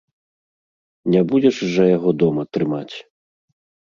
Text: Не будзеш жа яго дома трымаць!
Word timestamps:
Не 1.15 1.19
будзеш 1.31 1.59
жа 1.73 1.85
яго 1.97 2.13
дома 2.21 2.41
трымаць! 2.57 2.95